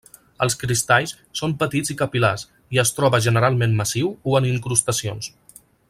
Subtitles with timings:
[0.43, 2.45] Els cristalls són petits i capil·lars,
[2.77, 5.31] i es troba generalment massiu o en incrustacions.